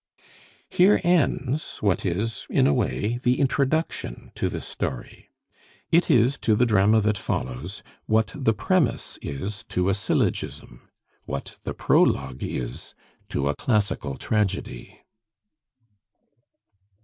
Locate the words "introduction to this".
3.39-4.67